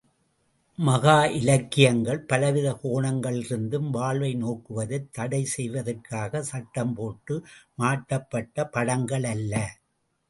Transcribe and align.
மகா 0.79 1.17
இலக்கியங்கள், 1.39 2.25
பலவித 2.25 2.79
கோணங்களிலிருந்தும் 2.83 3.89
வாழ்வை 3.89 4.31
நோக்குவதைத் 4.35 5.07
தடை 5.11 5.43
செய்வதற்காகச் 5.45 6.49
சட்டம் 6.51 6.95
போட்டு 6.95 7.37
மாட்டப்பட்ட 7.77 8.69
படங்கள் 8.71 9.29
அல்ல. 9.35 9.53